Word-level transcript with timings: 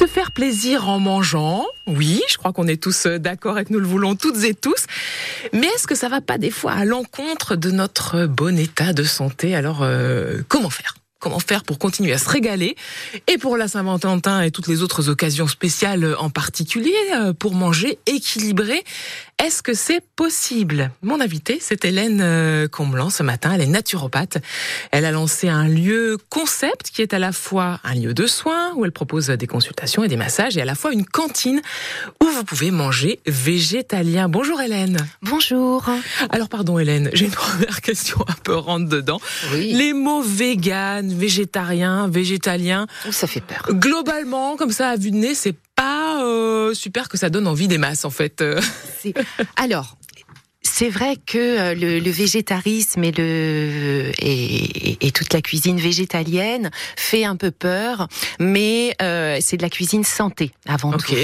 Se 0.00 0.06
faire 0.06 0.32
plaisir 0.32 0.88
en 0.88 0.98
mangeant, 0.98 1.66
oui, 1.86 2.22
je 2.30 2.38
crois 2.38 2.54
qu'on 2.54 2.66
est 2.66 2.82
tous 2.82 3.04
euh, 3.04 3.18
d'accord 3.18 3.58
et 3.58 3.66
que 3.66 3.72
nous 3.74 3.80
le 3.80 3.86
voulons 3.86 4.16
toutes 4.16 4.42
et 4.44 4.54
tous. 4.54 4.86
Mais 5.52 5.66
est-ce 5.66 5.86
que 5.86 5.94
ça 5.94 6.08
va 6.08 6.22
pas 6.22 6.38
des 6.38 6.50
fois 6.50 6.72
à 6.72 6.86
l'encontre 6.86 7.54
de 7.54 7.70
notre 7.70 8.24
bon 8.24 8.58
état 8.58 8.94
de 8.94 9.02
santé? 9.02 9.54
Alors, 9.54 9.80
euh, 9.82 10.40
comment 10.48 10.70
faire? 10.70 10.94
Comment 11.18 11.38
faire 11.38 11.64
pour 11.64 11.78
continuer 11.78 12.14
à 12.14 12.18
se 12.18 12.30
régaler? 12.30 12.76
Et 13.26 13.36
pour 13.36 13.58
la 13.58 13.68
Saint-Valentin 13.68 14.40
et 14.40 14.50
toutes 14.50 14.68
les 14.68 14.80
autres 14.80 15.10
occasions 15.10 15.48
spéciales 15.48 16.16
en 16.18 16.30
particulier 16.30 16.94
euh, 17.14 17.34
pour 17.34 17.52
manger 17.52 17.98
équilibré. 18.06 18.82
Est-ce 19.42 19.62
que 19.62 19.72
c'est 19.72 20.02
possible? 20.16 20.90
Mon 21.00 21.18
invité, 21.18 21.56
c'est 21.62 21.86
Hélène 21.86 22.20
euh, 22.20 22.68
Comblanc 22.68 23.08
ce 23.08 23.22
matin. 23.22 23.52
Elle 23.54 23.62
est 23.62 23.66
naturopathe. 23.66 24.36
Elle 24.90 25.06
a 25.06 25.12
lancé 25.12 25.48
un 25.48 25.66
lieu 25.66 26.18
concept 26.28 26.90
qui 26.90 27.00
est 27.00 27.14
à 27.14 27.18
la 27.18 27.32
fois 27.32 27.80
un 27.82 27.94
lieu 27.94 28.12
de 28.12 28.26
soins 28.26 28.74
où 28.74 28.84
elle 28.84 28.92
propose 28.92 29.28
des 29.28 29.46
consultations 29.46 30.04
et 30.04 30.08
des 30.08 30.18
massages 30.18 30.58
et 30.58 30.60
à 30.60 30.66
la 30.66 30.74
fois 30.74 30.92
une 30.92 31.06
cantine 31.06 31.62
où 32.22 32.26
vous 32.26 32.44
pouvez 32.44 32.70
manger 32.70 33.20
végétalien. 33.26 34.28
Bonjour 34.28 34.60
Hélène. 34.60 34.98
Bonjour. 35.22 35.88
Alors 36.28 36.50
pardon 36.50 36.78
Hélène, 36.78 37.08
j'ai 37.14 37.24
une 37.24 37.30
première 37.30 37.80
question 37.82 38.18
un 38.28 38.36
peu 38.44 38.54
rentre 38.54 38.90
dedans. 38.90 39.22
Oui. 39.54 39.72
Les 39.72 39.94
mots 39.94 40.20
vegan, 40.20 41.14
végétarien, 41.14 42.08
végétalien. 42.08 42.86
Ça 43.10 43.26
fait 43.26 43.40
peur. 43.40 43.66
Globalement, 43.70 44.58
comme 44.58 44.70
ça 44.70 44.90
à 44.90 44.96
vue 44.96 45.12
de 45.12 45.16
nez, 45.16 45.34
c'est 45.34 45.56
pas 45.76 45.99
euh, 46.20 46.74
super 46.74 47.08
que 47.08 47.16
ça 47.16 47.30
donne 47.30 47.46
envie 47.46 47.68
des 47.68 47.78
masses 47.78 48.04
en 48.04 48.10
fait. 48.10 48.44
Alors, 49.56 49.96
c'est 50.80 50.88
vrai 50.88 51.16
que 51.26 51.36
euh, 51.36 51.74
le, 51.74 51.98
le 51.98 52.10
végétarisme 52.10 53.04
et, 53.04 53.12
le, 53.12 54.12
et, 54.18 55.06
et, 55.06 55.10
toute 55.12 55.34
la 55.34 55.42
cuisine 55.42 55.76
végétalienne 55.78 56.70
fait 56.96 57.24
un 57.26 57.36
peu 57.36 57.50
peur, 57.50 58.08
mais 58.38 58.96
euh, 59.02 59.36
c'est 59.42 59.58
de 59.58 59.62
la 59.62 59.68
cuisine 59.68 60.04
santé 60.04 60.52
avant 60.66 60.94
Ok. 60.94 61.04
tout. 61.04 61.14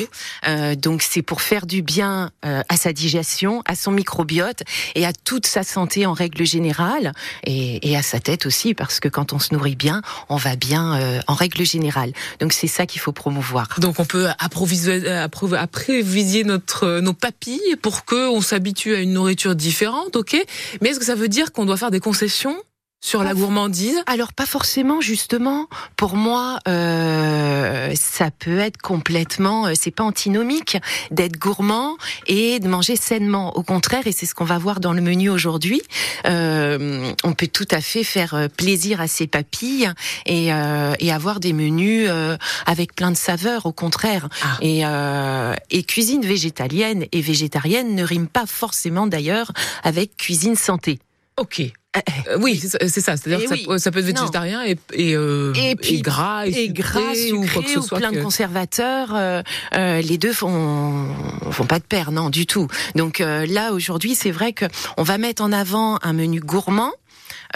Euh, 0.46 0.74
donc 0.74 1.00
c'est 1.00 1.22
pour 1.22 1.40
faire 1.40 1.64
du 1.64 1.80
bien 1.80 2.32
euh, 2.44 2.60
à 2.68 2.76
sa 2.76 2.92
digestion, 2.92 3.62
à 3.64 3.76
son 3.76 3.92
microbiote 3.92 4.62
et 4.94 5.06
à 5.06 5.14
toute 5.14 5.46
sa 5.46 5.62
santé 5.62 6.04
en 6.04 6.12
règle 6.12 6.44
générale, 6.44 7.14
et, 7.44 7.88
et 7.90 7.96
à 7.96 8.02
sa 8.02 8.20
tête 8.20 8.44
aussi, 8.44 8.74
parce 8.74 9.00
que 9.00 9.08
quand 9.08 9.32
on 9.32 9.38
se 9.38 9.54
nourrit 9.54 9.74
bien, 9.76 10.02
on 10.28 10.36
va 10.36 10.56
bien 10.56 11.00
euh, 11.00 11.20
en 11.28 11.34
règle 11.34 11.64
générale. 11.64 12.12
Donc 12.40 12.52
c'est 12.52 12.66
ça 12.66 12.84
qu'il 12.84 13.00
faut 13.00 13.12
promouvoir. 13.12 13.68
Donc 13.78 14.00
on 14.00 14.04
peut 14.04 14.28
approvisionner, 14.38 15.08
appro- 15.08 15.56
apprivoiser 15.56 16.44
notre 16.44 17.00
nos 17.00 17.14
papilles 17.14 17.76
pour 17.80 18.04
que 18.04 18.28
on 18.28 18.42
s'habitue 18.42 18.94
à 18.94 19.00
une 19.00 19.14
nourriture 19.14 19.45
différente, 19.54 20.16
ok 20.16 20.36
Mais 20.80 20.90
est-ce 20.90 20.98
que 20.98 21.04
ça 21.04 21.14
veut 21.14 21.28
dire 21.28 21.52
qu'on 21.52 21.66
doit 21.66 21.76
faire 21.76 21.90
des 21.90 22.00
concessions 22.00 22.56
sur 23.00 23.22
la 23.22 23.34
gourmandise 23.34 24.02
Alors 24.06 24.32
pas 24.32 24.46
forcément 24.46 25.00
justement. 25.00 25.68
Pour 25.96 26.16
moi, 26.16 26.58
euh, 26.66 27.92
ça 27.94 28.30
peut 28.30 28.58
être 28.58 28.78
complètement, 28.78 29.66
euh, 29.66 29.72
c'est 29.74 29.90
pas 29.92 30.02
antinomique 30.02 30.76
d'être 31.10 31.38
gourmand 31.38 31.96
et 32.26 32.58
de 32.58 32.66
manger 32.68 32.96
sainement. 32.96 33.56
Au 33.56 33.62
contraire, 33.62 34.06
et 34.06 34.12
c'est 34.12 34.26
ce 34.26 34.34
qu'on 34.34 34.44
va 34.44 34.58
voir 34.58 34.80
dans 34.80 34.92
le 34.92 35.00
menu 35.02 35.30
aujourd'hui, 35.30 35.82
euh, 36.26 37.12
on 37.22 37.32
peut 37.32 37.46
tout 37.46 37.68
à 37.70 37.80
fait 37.80 38.02
faire 38.02 38.34
euh, 38.34 38.48
plaisir 38.48 39.00
à 39.00 39.06
ses 39.06 39.26
papilles 39.26 39.90
et, 40.24 40.52
euh, 40.52 40.94
et 40.98 41.12
avoir 41.12 41.38
des 41.38 41.52
menus 41.52 42.08
euh, 42.10 42.36
avec 42.66 42.94
plein 42.94 43.10
de 43.12 43.16
saveurs. 43.16 43.66
Au 43.66 43.72
contraire, 43.72 44.28
Ah. 44.42 44.56
et, 44.62 44.80
euh, 44.84 45.54
et 45.70 45.84
cuisine 45.84 46.22
végétalienne 46.22 47.06
et 47.12 47.20
végétarienne 47.20 47.94
ne 47.94 48.02
rime 48.02 48.26
pas 48.26 48.46
forcément 48.46 49.06
d'ailleurs 49.06 49.52
avec 49.84 50.16
cuisine 50.16 50.56
santé. 50.56 50.98
Ok. 51.38 51.62
Euh, 52.28 52.38
oui, 52.40 52.58
c'est 52.62 53.00
ça. 53.00 53.16
C'est-à-dire 53.16 53.40
Eh 53.42 53.46
que 53.46 53.52
oui. 53.54 53.64
ça, 53.68 53.78
ça 53.78 53.90
peut 53.90 54.00
être 54.00 54.04
végétarien 54.06 54.64
et, 54.64 54.76
et, 54.92 55.14
euh, 55.16 55.52
Et 55.54 55.76
puis- 55.76 56.00
gras 56.02 56.46
et, 56.46 56.50
et 56.50 56.52
sucré 56.66 56.68
gras, 56.72 57.14
sucré, 57.14 57.32
ou 57.32 57.46
quoi 57.52 57.62
que 57.62 57.68
ce 57.70 57.80
soit. 57.80 57.98
plein 57.98 58.10
que- 58.10 58.16
de 58.16 58.22
conservateurs, 58.22 59.14
euh, 59.14 59.42
euh, 59.74 60.00
les 60.02 60.18
deux 60.18 60.32
font 60.32 61.06
font 61.50 61.66
pas 61.66 61.78
de 61.78 61.84
pair, 61.84 62.12
non 62.12 62.30
du 62.30 62.46
tout. 62.46 62.68
Donc 62.94 63.20
euh, 63.20 63.46
là 63.46 63.72
aujourd'hui, 63.72 64.14
c'est 64.14 64.30
vrai 64.30 64.52
que 64.52 64.64
on 64.96 65.02
va 65.02 65.18
mettre 65.18 65.42
en 65.42 65.52
avant 65.52 65.98
un 66.02 66.12
menu 66.12 66.40
gourmand, 66.40 66.92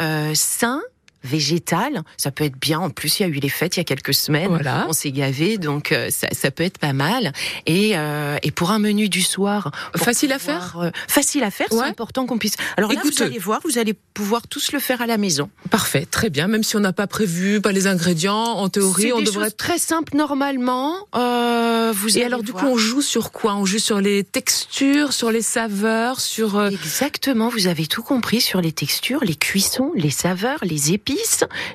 euh, 0.00 0.32
sain, 0.34 0.80
végétal. 1.24 2.02
Ça 2.16 2.30
peut 2.30 2.44
être 2.44 2.58
bien. 2.58 2.80
En 2.80 2.90
plus, 2.90 3.20
il 3.20 3.22
y 3.22 3.26
a 3.26 3.28
eu 3.28 3.40
les 3.40 3.48
fêtes 3.48 3.76
il 3.76 3.80
y 3.80 3.82
a 3.82 3.84
quelques 3.84 4.14
semaines. 4.14 4.48
Voilà. 4.48 4.86
On 4.88 4.92
s'est 4.92 5.12
gavé, 5.12 5.58
donc 5.58 5.92
euh, 5.92 6.08
ça, 6.10 6.28
ça 6.32 6.50
peut 6.50 6.64
être 6.64 6.78
pas 6.78 6.92
mal. 6.92 7.32
Et, 7.66 7.96
euh, 7.96 8.38
et 8.42 8.50
pour 8.50 8.70
un 8.70 8.78
menu 8.78 9.08
du 9.08 9.22
soir, 9.22 9.70
Facile 9.96 10.32
à 10.32 10.38
faire 10.38 10.76
euh, 10.78 10.90
facile 11.08 11.44
à 11.44 11.50
faire. 11.50 11.70
Ouais. 11.72 11.78
C'est 11.84 11.90
important 11.90 12.26
qu'on 12.26 12.38
puisse. 12.38 12.56
Alors 12.76 12.92
là, 12.92 12.98
Écoute, 12.98 13.14
vous 13.18 13.22
allez 13.22 13.38
voir, 13.38 13.60
vous 13.64 13.78
allez 13.78 13.94
pouvoir 14.14 14.46
tous 14.48 14.72
le 14.72 14.78
faire 14.78 15.00
à 15.00 15.06
la 15.06 15.18
maison. 15.18 15.50
Parfait, 15.70 16.06
très 16.10 16.30
bien. 16.30 16.48
Même 16.48 16.62
si 16.62 16.76
on 16.76 16.80
n'a 16.80 16.92
pas 16.92 17.06
prévu 17.06 17.60
pas 17.60 17.72
les 17.72 17.86
ingrédients, 17.86 18.34
en 18.34 18.68
théorie, 18.68 19.12
on 19.12 19.20
devrait 19.20 19.50
très 19.50 19.78
simples 19.78 20.16
normalement. 20.16 20.94
Euh, 21.14 21.92
vous 21.94 22.18
Et 22.18 22.24
alors 22.24 22.42
du 22.42 22.52
coup, 22.52 22.66
on 22.66 22.76
joue 22.76 23.02
sur 23.02 23.32
quoi? 23.32 23.54
On 23.54 23.64
joue 23.64 23.78
sur 23.78 24.00
les 24.00 24.24
textures, 24.24 25.12
sur 25.12 25.30
les 25.30 25.42
saveurs, 25.42 26.20
sur 26.20 26.56
euh, 26.56 26.70
Exactement, 26.70 27.48
vous 27.48 27.66
avez 27.66 27.86
tout 27.86 28.02
compris 28.02 28.40
sur 28.40 28.60
les 28.60 28.72
textures, 28.72 29.24
les 29.24 29.34
cuissons, 29.34 29.92
les 29.94 30.10
saveurs, 30.10 30.58
les 30.62 30.92
épices, 30.92 31.09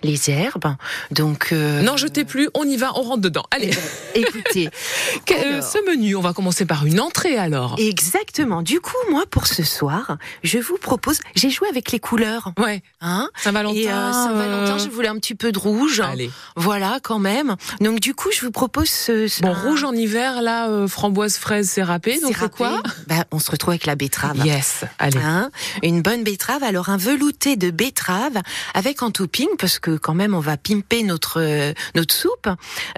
les 0.03 0.29
herbes. 0.29 0.75
Donc 1.11 1.49
euh, 1.51 1.81
Non, 1.81 1.97
jetez 1.97 2.25
plus, 2.25 2.49
on 2.53 2.63
y 2.63 2.77
va, 2.77 2.91
on 2.97 3.01
rentre 3.03 3.21
dedans. 3.21 3.43
Allez, 3.51 3.71
écoutez, 4.13 4.69
Que- 5.25 5.33
euh, 5.33 5.53
alors. 5.55 5.63
ce 5.63 5.89
menu, 5.89 6.15
on 6.15 6.21
va 6.21 6.33
commencer 6.33 6.65
par 6.65 6.85
une 6.85 6.99
entrée 6.99 7.37
alors. 7.37 7.75
exactement. 7.77 8.61
Du 8.61 8.79
coup, 8.79 8.95
moi 9.09 9.23
pour 9.29 9.47
ce 9.47 9.63
soir, 9.63 10.17
je 10.43 10.59
vous 10.59 10.77
propose, 10.77 11.19
j'ai 11.35 11.49
joué 11.49 11.67
avec 11.69 11.91
les 11.91 11.99
couleurs, 11.99 12.51
Ouais, 12.59 12.81
hein. 13.01 13.29
Saint-Valentin. 13.43 13.75
Et 13.75 13.87
euh, 13.91 14.11
Saint-Valentin, 14.11 14.75
euh, 14.75 14.79
je 14.79 14.89
voulais 14.89 15.07
un 15.07 15.17
petit 15.17 15.35
peu 15.35 15.51
de 15.51 15.59
rouge. 15.59 15.99
Allez. 16.01 16.29
Voilà, 16.55 16.99
quand 17.03 17.19
même. 17.19 17.55
Donc 17.81 17.99
du 17.99 18.13
coup, 18.13 18.29
je 18.33 18.41
vous 18.45 18.51
propose 18.51 18.89
ce, 18.89 19.27
ce- 19.27 19.41
Bon, 19.41 19.53
rouge 19.53 19.83
en 19.83 19.93
hiver, 19.93 20.41
là, 20.41 20.69
euh, 20.69 20.87
framboise, 20.87 21.37
fraise, 21.37 21.69
c'est 21.69 21.83
râpé. 21.83 22.19
Donc 22.19 22.35
c'est 22.39 22.51
quoi 22.51 22.81
bah, 23.07 23.25
On 23.31 23.39
se 23.39 23.51
retrouve 23.51 23.71
avec 23.71 23.85
la 23.85 23.95
betterave. 23.95 24.45
Yes, 24.45 24.83
allez. 24.99 25.19
Hein, 25.23 25.49
une 25.83 26.01
bonne 26.01 26.23
betterave, 26.23 26.63
alors 26.63 26.89
un 26.89 26.97
velouté 26.97 27.55
de 27.55 27.69
betterave 27.71 28.37
avec 28.73 29.01
en 29.03 29.11
topping, 29.25 29.47
parce 29.57 29.79
que 29.79 29.97
quand 29.97 30.13
même 30.13 30.35
on 30.35 30.39
va 30.39 30.55
pimper 30.57 31.03
notre 31.03 31.41
euh, 31.41 31.73
notre 31.95 32.13
soupe, 32.13 32.47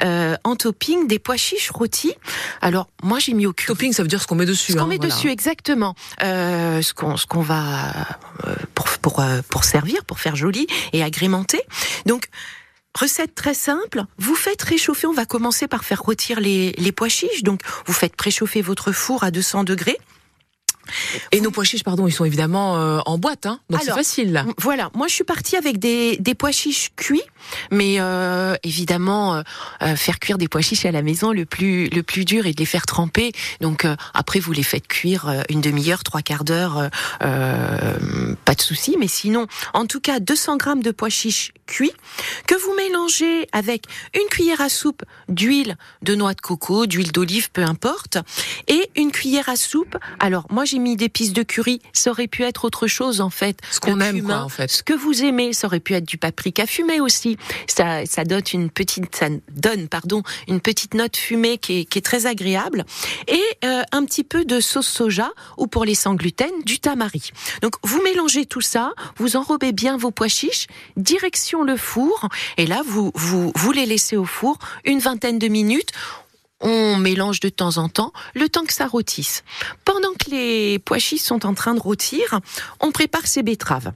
euh, 0.04 0.36
en 0.44 0.56
topping 0.56 1.08
des 1.08 1.20
pois 1.20 1.38
chiches 1.38 1.70
rôtis. 1.70 2.14
Alors 2.62 2.88
moi 3.02 3.20
j'ai 3.20 3.34
mis 3.34 3.46
au 3.46 3.54
curry. 3.54 3.68
Topping, 3.68 3.94
ça 3.94 4.04
veut 4.04 4.10
dire 4.10 4.22
ce 4.22 4.28
qu'on 4.28 4.36
met 4.36 4.46
dessus. 4.46 4.74
Ce 4.74 4.78
qu'on 4.78 4.84
hein, 4.84 4.88
met 4.88 4.98
voilà. 4.98 5.14
dessus 5.14 5.30
exactement, 5.30 5.96
euh, 6.24 6.82
ce 6.82 6.94
qu'on 6.94 7.16
ce 7.16 7.26
qu'on 7.26 7.42
va 7.42 7.92
euh, 8.46 8.56
pour 8.76 8.88
pour 9.02 9.24
pour 9.50 9.64
servir, 9.64 10.04
pour 10.04 10.20
faire 10.20 10.36
joli 10.36 10.68
et 10.94 11.04
agrémenter. 11.04 11.62
Donc 12.06 12.28
Recette 12.98 13.36
très 13.36 13.54
simple, 13.54 14.06
vous 14.18 14.34
faites 14.34 14.64
réchauffer, 14.64 15.06
on 15.06 15.14
va 15.14 15.28
commencer 15.28 15.68
par 15.68 15.84
faire 15.84 16.02
rôtir 16.02 16.40
les, 16.40 16.72
les 16.80 16.92
pois 16.92 17.10
chiches, 17.10 17.44
donc 17.44 17.62
vous 17.86 17.94
faites 17.94 18.16
préchauffer 18.16 18.64
votre 18.64 18.92
four 18.92 19.24
à 19.24 19.30
200 19.30 19.66
degrés, 19.66 20.00
Et 21.32 21.42
nos 21.42 21.52
pois 21.52 21.64
chiches, 21.64 21.84
pardon, 21.84 22.08
ils 22.08 22.12
sont 22.12 22.26
évidemment 22.26 22.78
euh, 22.78 23.00
en 23.06 23.18
boîte, 23.18 23.46
hein, 23.46 23.60
donc 23.70 23.82
c'est 23.84 23.92
facile 23.92 24.32
là. 24.32 24.46
Voilà, 24.58 24.90
moi 24.94 25.08
je 25.08 25.14
suis 25.14 25.24
partie 25.24 25.56
avec 25.56 25.80
des, 25.80 26.18
des 26.18 26.36
pois 26.36 26.52
chiches 26.52 26.92
cuits, 26.96 27.24
mais 27.72 27.96
euh, 28.00 28.56
évidemment 28.64 29.36
euh, 29.36 29.42
euh, 29.82 29.96
faire 29.96 30.20
cuire 30.20 30.38
des 30.38 30.48
pois 30.48 30.62
chiches 30.62 30.86
à 30.86 30.92
la 30.92 31.02
maison, 31.02 31.32
le 31.32 31.46
plus 31.46 31.90
le 31.90 32.04
plus 32.04 32.26
dur 32.26 32.46
est 32.46 32.54
de 32.54 32.60
les 32.60 32.66
faire 32.66 32.86
tremper. 32.86 33.32
Donc 33.62 33.86
euh, 33.86 33.96
après 34.14 34.40
vous 34.40 34.52
les 34.52 34.64
faites 34.64 34.88
cuire 34.88 35.28
euh, 35.28 35.42
une 35.50 35.62
demi-heure, 35.62 36.04
trois 36.04 36.22
quarts 36.22 36.44
d'heure, 36.44 36.90
pas 37.20 38.56
de 38.56 38.62
souci. 38.62 38.96
Mais 39.00 39.08
sinon, 39.08 39.48
en 39.74 39.86
tout 39.86 40.00
cas 40.00 40.20
200 40.20 40.58
grammes 40.58 40.84
de 40.84 40.92
pois 40.92 41.10
chiches 41.10 41.52
cuits 41.68 41.94
que 42.48 42.56
vous 42.56 42.74
mélangez 42.76 43.48
avec 43.52 43.86
une 44.16 44.28
cuillère 44.30 44.62
à 44.62 44.70
soupe 44.70 45.04
d'huile 45.30 45.78
de 46.02 46.16
noix 46.16 46.34
de 46.34 46.42
coco, 46.42 46.88
d'huile 46.88 47.12
d'olive, 47.12 47.52
peu 47.52 47.64
importe, 47.64 48.18
et 48.68 48.90
une 48.96 49.12
cuillère 49.12 49.50
à 49.50 49.56
soupe. 49.56 49.98
Alors 50.20 50.48
moi 50.50 50.66
j'ai 50.66 50.80
mis 50.80 50.96
d'épices 50.96 51.34
de 51.34 51.44
curry, 51.44 51.80
ça 51.94 52.10
aurait 52.10 52.28
pu 52.28 52.44
être 52.44 52.66
autre 52.66 52.88
chose 52.88 53.22
en 53.22 53.30
fait. 53.30 53.60
Ce 53.70 53.80
qu'on 53.80 54.00
aime, 54.00 54.24
quoi, 54.24 54.42
en 54.42 54.50
fait. 54.50 54.72
Ce 54.72 54.84
que 54.84 54.94
vous 54.94 55.24
aimez, 55.24 55.54
ça 55.54 55.68
aurait 55.68 55.80
pu 55.80 55.94
être 55.94 56.06
du 56.08 56.18
paprika 56.18 56.66
fumé 56.66 57.00
aussi. 57.00 57.38
Ça, 57.68 58.06
ça 58.06 58.24
donne 58.24 58.44
une 58.54 58.70
petite, 58.70 59.16
ça 59.16 59.28
donne, 59.52 59.88
pardon, 59.88 60.24
une 60.48 60.62
petite 60.62 60.94
note 60.94 61.18
fumée 61.18 61.58
qui 61.58 61.80
est, 61.80 61.86
qui 61.86 61.98
est 61.98 62.02
très 62.02 62.26
agréable. 62.26 62.86
Et 63.28 63.44
euh, 63.66 63.84
un 63.92 64.06
petit 64.06 64.24
peu 64.24 64.46
de 64.46 64.60
sauce 64.60 64.88
soja 64.88 65.32
ou 65.58 65.68
pour 65.68 65.86
les 65.86 65.96
sans 65.96 66.16
gluten, 66.16 66.52
du 66.66 66.80
tamari. 66.80 67.32
Donc 67.62 67.76
vous 67.84 68.02
mélangez 68.04 68.46
tout 68.46 68.62
ça, 68.62 68.94
vous 69.18 69.36
enrobez 69.36 69.72
bien 69.72 69.98
vos 69.98 70.12
pois 70.12 70.28
chiches, 70.28 70.68
direction 70.96 71.57
le 71.64 71.78
four, 71.78 72.30
et 72.58 72.66
là 72.66 72.82
vous 72.86 73.12
vous 73.16 73.52
vous 73.56 73.72
les 73.72 73.86
laissez 73.86 74.18
au 74.18 74.26
four 74.26 74.58
une 74.86 75.00
vingtaine 75.00 75.40
de 75.40 75.48
minutes. 75.48 75.92
On 76.60 76.98
mélange 76.98 77.40
de 77.40 77.50
temps 77.50 77.78
en 77.78 77.88
temps, 77.88 78.12
le 78.34 78.50
temps 78.50 78.66
que 78.66 78.74
ça 78.74 78.88
rôtisse. 78.88 79.44
Pendant 79.86 80.14
que 80.14 80.32
les 80.32 80.80
pois 80.80 80.98
chiches 80.98 81.22
sont 81.22 81.46
en 81.46 81.54
train 81.54 81.76
de 81.76 81.80
rôtir, 81.80 82.40
on 82.80 82.92
prépare 82.92 83.28
ses 83.28 83.44
betteraves. 83.44 83.94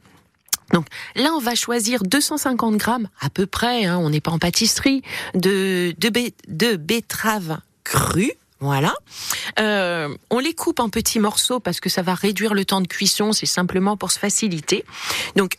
Donc 0.71 0.85
là, 1.15 1.31
on 1.33 1.39
va 1.39 1.55
choisir 1.55 2.03
250 2.03 2.77
grammes 2.77 3.09
à 3.19 3.29
peu 3.29 3.45
près, 3.45 3.85
hein, 3.85 3.97
on 3.97 4.09
n'est 4.09 4.21
pas 4.21 4.31
en 4.31 4.39
pâtisserie, 4.39 5.01
de, 5.33 5.95
de, 5.97 6.31
de 6.47 6.75
betteraves 6.75 7.59
crues. 7.83 8.33
Voilà. 8.59 8.93
Euh, 9.59 10.15
on 10.29 10.37
les 10.37 10.53
coupe 10.53 10.79
en 10.79 10.89
petits 10.89 11.19
morceaux 11.19 11.59
parce 11.59 11.79
que 11.79 11.89
ça 11.89 12.03
va 12.03 12.13
réduire 12.13 12.53
le 12.53 12.63
temps 12.63 12.81
de 12.81 12.87
cuisson, 12.87 13.33
c'est 13.33 13.47
simplement 13.47 13.97
pour 13.97 14.11
se 14.11 14.19
faciliter. 14.19 14.85
Donc, 15.35 15.57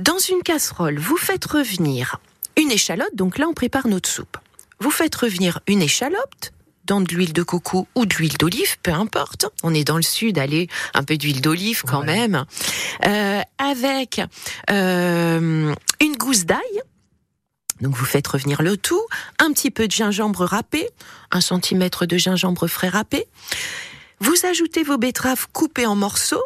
dans 0.00 0.18
une 0.18 0.42
casserole, 0.42 0.98
vous 0.98 1.16
faites 1.16 1.44
revenir 1.46 2.20
une 2.56 2.70
échalote, 2.70 3.14
donc 3.14 3.38
là 3.38 3.46
on 3.48 3.54
prépare 3.54 3.88
notre 3.88 4.08
soupe. 4.08 4.36
vous 4.80 4.90
faites 4.90 5.14
revenir 5.14 5.60
une 5.66 5.82
échalote 5.82 6.52
dans 6.84 7.00
de 7.00 7.12
l'huile 7.14 7.32
de 7.32 7.42
coco 7.42 7.88
ou 7.94 8.06
de 8.06 8.14
l'huile 8.14 8.36
d'olive, 8.36 8.76
peu 8.82 8.92
importe. 8.92 9.46
On 9.62 9.74
est 9.74 9.84
dans 9.84 9.96
le 9.96 10.02
sud, 10.02 10.38
allez, 10.38 10.68
un 10.94 11.02
peu 11.02 11.16
d'huile 11.16 11.40
d'olive 11.40 11.82
quand 11.84 12.04
même. 12.04 12.44
Euh, 13.06 13.40
avec 13.58 14.20
euh, 14.70 15.74
une 16.00 16.16
gousse 16.16 16.44
d'ail. 16.44 16.82
Donc 17.80 17.94
vous 17.94 18.04
faites 18.04 18.26
revenir 18.26 18.62
le 18.62 18.76
tout, 18.76 19.04
un 19.38 19.52
petit 19.52 19.70
peu 19.70 19.88
de 19.88 19.92
gingembre 19.92 20.44
râpé, 20.44 20.88
un 21.32 21.40
centimètre 21.40 22.06
de 22.06 22.16
gingembre 22.16 22.68
frais 22.68 22.88
râpé. 22.88 23.26
Vous 24.20 24.46
ajoutez 24.48 24.82
vos 24.82 24.96
betteraves 24.96 25.48
coupées 25.52 25.86
en 25.86 25.96
morceaux, 25.96 26.42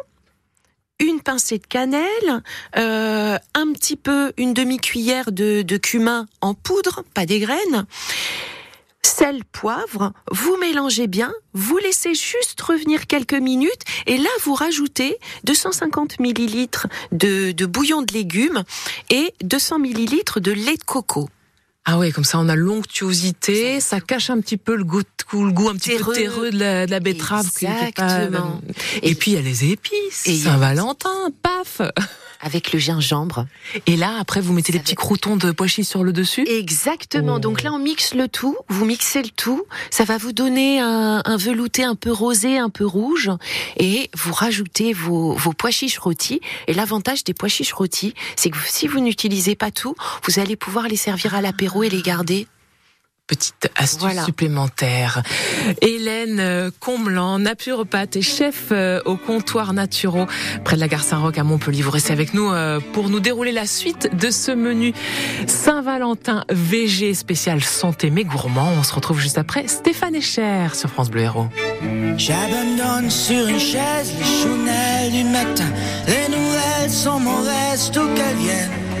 une 1.01 1.19
pincée 1.19 1.57
de 1.57 1.67
cannelle, 1.67 2.43
euh, 2.77 3.37
un 3.53 3.73
petit 3.73 3.97
peu, 3.97 4.31
une 4.37 4.53
demi-cuillère 4.53 5.31
de, 5.31 5.77
cumin 5.77 6.27
en 6.39 6.53
poudre, 6.53 7.03
pas 7.13 7.25
des 7.25 7.39
graines 7.39 7.85
sel, 9.03 9.43
poivre, 9.51 10.13
vous 10.31 10.57
mélangez 10.57 11.07
bien, 11.07 11.33
vous 11.53 11.77
laissez 11.77 12.13
juste 12.13 12.61
revenir 12.61 13.07
quelques 13.07 13.33
minutes 13.33 13.81
et 14.05 14.17
là 14.17 14.29
vous 14.43 14.53
rajoutez 14.53 15.17
250 15.43 16.19
millilitres 16.19 16.87
de, 17.11 17.51
de 17.51 17.65
bouillon 17.65 18.03
de 18.03 18.13
légumes 18.13 18.63
et 19.09 19.33
200 19.41 19.79
millilitres 19.79 20.39
de 20.39 20.51
lait 20.51 20.77
de 20.77 20.83
coco. 20.83 21.29
Ah 21.85 21.97
oui, 21.97 22.11
comme 22.11 22.23
ça 22.23 22.39
on 22.39 22.47
a 22.47 22.55
l'onctuosité, 22.55 23.79
ça 23.79 23.99
cache 23.99 24.29
un 24.29 24.39
petit 24.39 24.57
peu 24.57 24.75
le 24.75 24.83
goût, 24.83 25.01
le 25.33 25.51
goût 25.51 25.69
un 25.69 25.75
petit 25.75 25.97
peu 25.97 26.13
terreux 26.13 26.51
de 26.51 26.59
la, 26.59 26.85
de 26.85 26.91
la 26.91 26.99
betterave. 26.99 27.45
Exactement. 27.45 28.61
et, 29.01 29.15
puis 29.15 29.31
il 29.31 29.33
y 29.35 29.37
a 29.37 29.41
les 29.41 29.71
épices, 29.71 30.43
Saint-Valentin, 30.43 31.29
paf 31.41 31.81
avec 32.41 32.73
le 32.73 32.79
gingembre. 32.79 33.45
Et 33.85 33.95
là, 33.95 34.17
après, 34.19 34.41
vous 34.41 34.53
mettez 34.53 34.71
des 34.71 34.79
petits 34.79 34.95
croutons 34.95 35.35
de 35.35 35.51
pois 35.51 35.67
chiches 35.67 35.87
sur 35.87 36.03
le 36.03 36.13
dessus 36.13 36.45
Exactement. 36.47 37.39
Donc 37.39 37.63
là, 37.63 37.71
on 37.71 37.79
mixe 37.79 38.13
le 38.13 38.27
tout. 38.27 38.57
Vous 38.69 38.85
mixez 38.85 39.21
le 39.21 39.29
tout. 39.29 39.63
Ça 39.89 40.03
va 40.03 40.17
vous 40.17 40.31
donner 40.31 40.79
un, 40.79 41.21
un 41.23 41.37
velouté 41.37 41.83
un 41.83 41.95
peu 41.95 42.11
rosé, 42.11 42.57
un 42.57 42.69
peu 42.69 42.85
rouge. 42.85 43.31
Et 43.77 44.09
vous 44.15 44.33
rajoutez 44.33 44.93
vos, 44.93 45.33
vos 45.33 45.53
pois 45.53 45.71
chiches 45.71 45.97
rôtis. 45.97 46.41
Et 46.67 46.73
l'avantage 46.73 47.23
des 47.23 47.33
pois 47.33 47.49
chiches 47.49 47.73
rôtis, 47.73 48.13
c'est 48.35 48.49
que 48.49 48.57
si 48.65 48.87
vous 48.87 48.99
n'utilisez 48.99 49.55
pas 49.55 49.71
tout, 49.71 49.95
vous 50.25 50.39
allez 50.39 50.55
pouvoir 50.55 50.87
les 50.87 50.97
servir 50.97 51.35
à 51.35 51.41
l'apéro 51.41 51.83
et 51.83 51.89
les 51.89 52.01
garder 52.01 52.47
petite 53.31 53.69
astuce 53.77 54.25
supplémentaire. 54.25 55.23
Hélène 55.81 56.41
euh, 56.41 56.69
Comblan, 56.81 57.39
naturopathe 57.39 58.17
et 58.17 58.21
chef 58.21 58.65
euh, 58.73 58.99
au 59.05 59.15
comptoir 59.15 59.71
Naturo 59.71 60.25
près 60.65 60.75
de 60.75 60.81
la 60.81 60.89
gare 60.89 61.03
Saint-Roch 61.03 61.37
à 61.37 61.43
Montpellier. 61.45 61.81
Vous 61.81 61.91
restez 61.91 62.11
avec 62.11 62.33
nous 62.33 62.51
euh, 62.51 62.81
pour 62.91 63.09
nous 63.09 63.21
dérouler 63.21 63.53
la 63.53 63.65
suite 63.65 64.13
de 64.17 64.29
ce 64.29 64.51
menu 64.51 64.93
Saint-Valentin 65.47 66.43
VG 66.49 67.13
spécial 67.13 67.63
santé 67.63 68.09
mais 68.09 68.25
gourmand. 68.25 68.73
On 68.77 68.83
se 68.83 68.93
retrouve 68.93 69.21
juste 69.21 69.37
après 69.37 69.65
Stéphane 69.69 70.15
Echer 70.15 70.67
sur 70.73 70.89
France 70.89 71.09
Bleu 71.09 71.21
Héros. 71.21 71.47
J'abandonne 72.17 73.09
sur 73.09 73.47
une 73.47 73.59
chaise 73.59 74.11
les 74.19 75.09
du 75.09 75.23
matin. 75.23 75.69
Les 76.05 76.27
nouvelles 76.27 76.91
sont 76.91 77.19
mauvaises, 77.19 77.91
tout 77.93 78.07
qu'elles 78.13 78.35
viennent. 78.35 78.80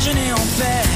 Déjeuner 0.00 0.32
en 0.32 0.46
paix. 0.58 0.88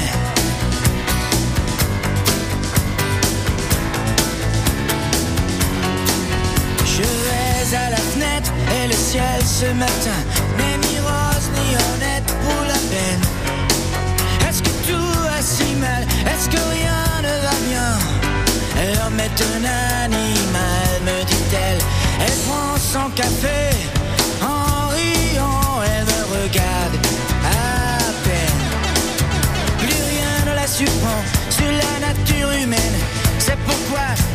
Je 6.85 7.01
vais 7.01 7.75
à 7.75 7.89
la 7.91 7.97
fenêtre 7.97 8.51
et 8.71 8.87
le 8.87 8.93
ciel 8.93 9.23
ce 9.43 9.65
matin 9.73 10.19
n'est 10.57 10.77
ni 10.87 10.99
rose 10.99 11.49
ni 11.53 11.75
honnête 11.75 12.25
pour 12.43 12.61
la 12.67 12.79
peine. 12.89 14.49
Est-ce 14.49 14.63
que 14.63 14.69
tout 14.87 15.19
va 15.23 15.41
si 15.41 15.75
mal? 15.75 16.14
C'est 33.75 34.34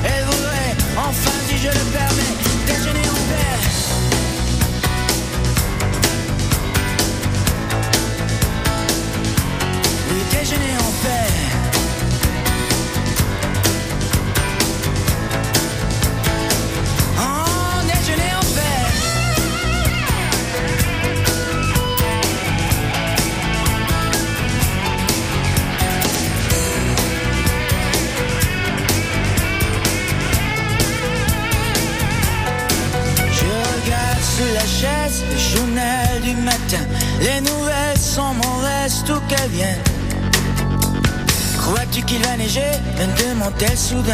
me 43.41 43.45
demande-t-elle 43.45 43.79
soudain. 43.79 44.13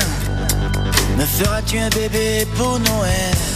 Me 1.18 1.24
feras-tu 1.24 1.78
un 1.78 1.88
bébé 1.88 2.46
pour 2.56 2.78
Noël? 2.78 3.55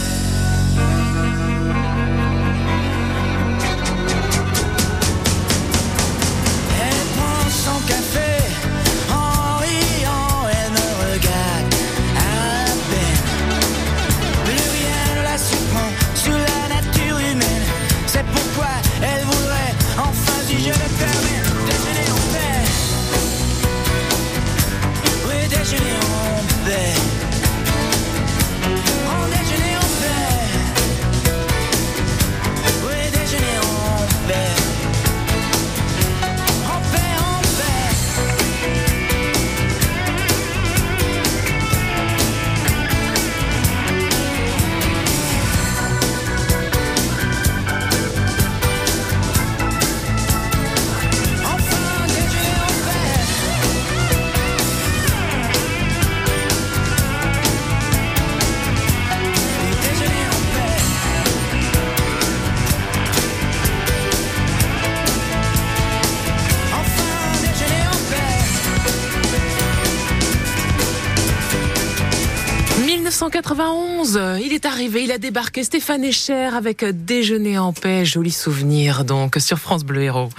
Est 74.61 74.67
arrivé, 74.67 75.03
il 75.03 75.11
a 75.11 75.17
débarqué 75.17 75.63
Stéphane 75.63 76.03
Echer 76.03 76.49
avec 76.53 76.83
Déjeuner 76.83 77.57
en 77.57 77.73
paix, 77.73 78.05
joli 78.05 78.31
souvenir 78.31 79.05
donc 79.05 79.37
sur 79.39 79.57
France 79.57 79.83
Bleu 79.83 80.03
Héros. 80.03 80.29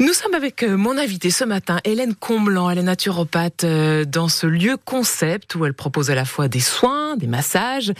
Nous 0.00 0.12
sommes 0.14 0.34
avec 0.34 0.64
mon 0.64 0.98
invité 0.98 1.30
ce 1.30 1.44
matin, 1.44 1.78
Hélène 1.84 2.14
Comblanc, 2.14 2.70
elle 2.70 2.78
est 2.78 2.82
naturopathe 2.82 3.64
euh, 3.64 4.04
dans 4.04 4.28
ce 4.28 4.46
lieu 4.46 4.76
concept 4.84 5.54
où 5.54 5.64
elle 5.64 5.74
propose 5.74 6.10
à 6.10 6.14
la 6.14 6.24
fois 6.24 6.48
des 6.48 6.60
soins, 6.60 7.16
des 7.16 7.26
massages, 7.26 7.92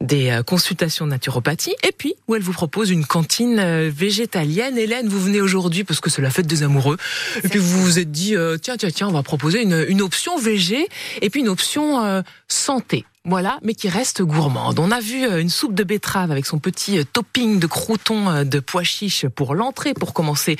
des 0.00 0.30
euh, 0.30 0.42
consultations 0.42 1.06
de 1.06 1.12
naturopathie 1.12 1.74
et 1.82 1.92
puis 1.92 2.14
où 2.28 2.34
elle 2.34 2.42
vous 2.42 2.52
propose 2.52 2.90
une 2.90 3.06
cantine 3.06 3.58
euh, 3.58 3.90
végétalienne. 3.94 4.76
Hélène, 4.76 5.08
vous 5.08 5.20
venez 5.20 5.40
aujourd'hui 5.40 5.84
parce 5.84 6.00
que 6.00 6.10
c'est 6.10 6.22
la 6.22 6.30
fête 6.30 6.46
des 6.46 6.62
amoureux 6.62 6.98
et 7.42 7.48
puis 7.48 7.58
vous 7.58 7.82
vous 7.82 7.98
êtes 7.98 8.10
dit 8.10 8.34
tiens 8.60 8.76
tiens 8.76 8.90
tiens, 8.90 9.08
on 9.08 9.12
va 9.12 9.22
proposer 9.22 9.62
une, 9.62 9.86
une 9.88 10.02
option 10.02 10.36
végé 10.38 10.88
et 11.22 11.30
puis 11.30 11.40
une 11.40 11.48
option 11.48 12.22
santé. 12.48 13.04
Voilà, 13.28 13.58
mais 13.62 13.74
qui 13.74 13.88
reste 13.88 14.22
gourmande. 14.22 14.78
On 14.78 14.92
a 14.92 15.00
vu 15.00 15.26
euh, 15.26 15.40
une 15.40 15.48
soupe 15.48 15.74
de 15.74 15.82
betterave 15.82 16.30
avec 16.30 16.46
son 16.46 16.60
petit 16.60 17.00
euh, 17.00 17.02
topping 17.12 17.58
de 17.58 17.66
croutons 17.66 18.30
euh, 18.30 18.44
de 18.44 18.60
pois 18.60 18.84
chiches 18.84 19.26
pour 19.26 19.56
l'entrée, 19.56 19.94
pour 19.94 20.14
commencer 20.14 20.56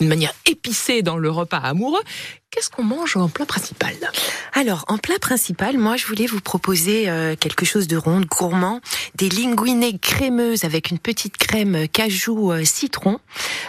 d'une 0.00 0.08
manière 0.08 0.32
épicée 0.46 1.02
dans 1.02 1.18
le 1.18 1.30
repas 1.30 1.58
amoureux. 1.58 2.00
Qu'est-ce 2.56 2.70
qu'on 2.70 2.84
mange 2.84 3.18
en 3.18 3.28
plat 3.28 3.44
principal 3.44 3.92
Alors, 4.54 4.86
en 4.88 4.96
plat 4.96 5.18
principal, 5.18 5.76
moi, 5.76 5.98
je 5.98 6.06
voulais 6.06 6.24
vous 6.24 6.40
proposer 6.40 7.06
quelque 7.38 7.66
chose 7.66 7.86
de 7.86 7.98
rond, 7.98 8.22
gourmand, 8.22 8.80
des 9.14 9.28
linguinées 9.28 9.98
crémeuses 9.98 10.64
avec 10.64 10.90
une 10.90 10.98
petite 10.98 11.36
crème 11.36 11.86
cajou 11.86 12.54
citron. 12.64 13.18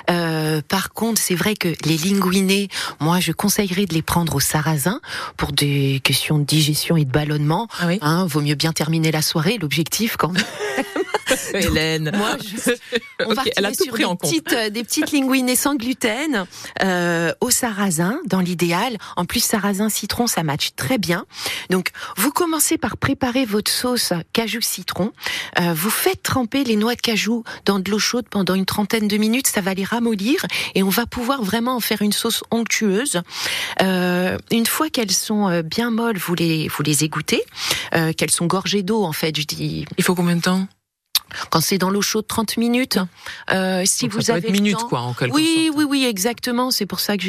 par 0.08 0.94
contre, 0.94 1.22
c'est 1.22 1.36
vrai 1.36 1.56
que 1.56 1.68
les 1.84 1.98
linguinées, 1.98 2.70
moi, 3.02 3.20
je 3.20 3.34
conseillerais 3.34 3.88
de 3.88 3.94
les 3.94 4.02
prendre 4.02 4.36
au 4.36 4.40
sarrasin 4.40 5.02
pour 5.36 5.52
des 5.52 6.00
questions 6.02 6.38
de 6.40 6.46
digestion 6.46 6.96
et 6.96 7.04
de 7.04 7.12
ballonnement. 7.12 7.68
Ah 7.82 7.88
oui. 7.88 8.00
Hein, 8.02 8.26
vaut 8.26 8.42
mieux 8.42 8.56
bien 8.56 8.72
terminer 8.72 9.12
la 9.12 9.22
soirée, 9.22 9.58
l'objectif 9.58 10.16
quand 10.16 10.30
même. 10.30 10.46
Hélène. 11.54 12.12
Moi, 12.16 12.38
je, 12.40 12.72
on 13.26 13.32
okay, 13.32 13.52
elle 13.56 13.66
a 13.66 13.72
tout 13.72 13.84
sur 13.84 13.94
pris 13.94 14.04
des 14.04 14.06
en 14.06 14.16
compte. 14.16 14.30
petites, 14.30 14.54
euh, 14.54 14.70
des 14.70 14.84
petites 14.84 15.12
linguinées 15.14 15.56
sans 15.56 15.76
gluten, 15.76 16.46
euh, 16.84 17.34
au 17.42 17.50
sarrasin, 17.50 18.20
dans 18.26 18.40
l'idéal. 18.40 18.77
En 19.16 19.26
plus, 19.26 19.44
sarrasin 19.44 19.90
citron, 19.90 20.28
ça 20.28 20.44
match 20.44 20.72
très 20.76 20.98
bien. 20.98 21.26
Donc, 21.70 21.90
vous 22.16 22.32
commencez 22.32 22.78
par 22.78 22.98
préparer 22.98 23.46
votre 23.46 23.72
sauce 23.72 24.14
cajou 24.34 24.62
citron. 24.62 25.12
Euh, 25.60 25.74
vous 25.74 25.90
faites 25.90 26.24
tremper 26.24 26.64
les 26.64 26.76
noix 26.76 26.96
de 26.96 27.02
cajou 27.02 27.44
dans 27.66 27.80
de 27.80 27.90
l'eau 27.90 28.00
chaude 28.00 28.28
pendant 28.30 28.56
une 28.56 28.66
trentaine 28.66 29.08
de 29.08 29.18
minutes. 29.18 29.48
Ça 29.48 29.62
va 29.62 29.74
les 29.74 29.84
ramollir 29.84 30.46
et 30.76 30.84
on 30.84 30.90
va 30.90 31.06
pouvoir 31.06 31.44
vraiment 31.44 31.76
en 31.76 31.80
faire 31.80 32.02
une 32.02 32.14
sauce 32.14 32.44
onctueuse. 32.52 33.22
Euh, 33.82 34.38
une 34.52 34.66
fois 34.66 34.90
qu'elles 34.90 35.12
sont 35.12 35.50
euh, 35.50 35.62
bien 35.62 35.92
molles, 35.92 36.18
vous 36.18 36.36
les 36.36 36.68
vous 36.68 36.84
les 36.84 37.04
égouttez, 37.04 37.44
qu'elles 37.92 38.32
sont 38.32 38.46
gorgées 38.46 38.84
d'eau 38.84 39.04
en 39.04 39.14
fait. 39.14 39.36
Je 39.38 39.46
dis 39.46 39.86
Il 39.98 40.04
faut 40.04 40.16
combien 40.16 40.36
de 40.36 40.42
temps? 40.42 40.68
Quand 41.50 41.62
c'est 41.62 41.78
dans 41.78 41.90
l'eau 41.90 42.02
chaude 42.02 42.28
30 42.28 42.58
minutes. 42.58 43.00
Euh, 43.52 43.84
si 43.86 44.06
Donc, 44.06 44.14
vous 44.16 44.22
ça 44.22 44.36
avez 44.36 44.50
minutes, 44.52 44.78
temps- 44.78 44.88
quoi, 44.88 45.02
en 45.02 45.14
quelque 45.14 45.34
oui, 45.36 45.66
sorte. 45.68 45.78
oui, 45.80 45.86
oui, 45.90 46.06
exactement. 46.06 46.72
C'est 46.72 46.86
pour 46.86 47.00
ça 47.00 47.18
que 47.18 47.24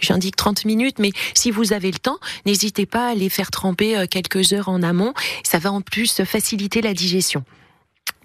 j'indique 0.00 0.36
30 0.36 0.64
minutes. 0.64 0.98
Mais 0.98 1.10
si 1.34 1.50
vous 1.50 1.72
avez 1.72 1.90
le 1.90 1.98
temps, 1.98 2.18
n'hésitez 2.46 2.86
pas 2.86 3.08
à 3.10 3.14
les 3.14 3.28
faire 3.28 3.50
tremper 3.50 3.96
euh, 3.96 4.06
quelques 4.10 4.52
heures 4.52 4.68
en 4.68 4.82
amont. 4.82 5.14
Ça 5.44 5.58
va 5.58 5.72
en 5.72 5.80
plus 5.80 6.22
faciliter 6.24 6.80
la 6.82 6.94
digestion. 6.94 7.44